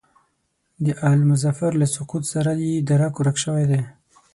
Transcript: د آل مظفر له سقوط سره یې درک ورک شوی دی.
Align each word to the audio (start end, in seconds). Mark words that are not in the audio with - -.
د 0.85 0.87
آل 1.11 1.19
مظفر 1.29 1.71
له 1.81 1.87
سقوط 1.95 2.23
سره 2.33 2.51
یې 2.63 2.71
درک 2.89 3.13
ورک 3.17 3.37
شوی 3.43 3.65
دی. 3.71 3.81